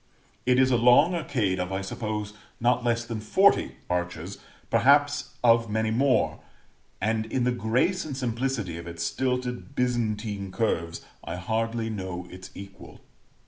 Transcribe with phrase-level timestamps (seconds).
[0.47, 4.39] It is a long arcade of, I suppose, not less than forty arches,
[4.71, 6.39] perhaps of many more;
[6.99, 12.49] and in the grace and simplicity of its stilted Byzantine curves I hardly know its
[12.55, 13.01] equal.